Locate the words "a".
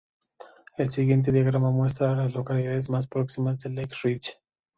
2.11-2.15, 3.67-3.69